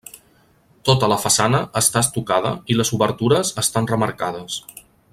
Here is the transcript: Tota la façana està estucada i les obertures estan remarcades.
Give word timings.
Tota 0.89 1.09
la 1.11 1.17
façana 1.25 1.59
està 1.83 2.03
estucada 2.05 2.55
i 2.75 2.79
les 2.81 2.93
obertures 2.99 3.55
estan 3.65 3.93
remarcades. 3.95 4.59